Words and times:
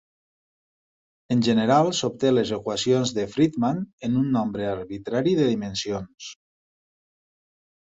En 1.35 1.43
general 1.47 1.89
s'obté 1.97 2.31
les 2.31 2.53
equacions 2.57 3.13
de 3.19 3.27
Friedmann 3.35 3.85
en 4.09 4.17
un 4.23 4.33
nombre 4.39 4.67
arbitrari 4.73 5.37
de 5.43 5.53
dimensions. 5.53 6.33